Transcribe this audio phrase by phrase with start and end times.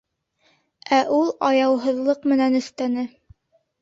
[1.01, 3.05] Ә ул аяуһыҙлыҡ менән өҫтәне: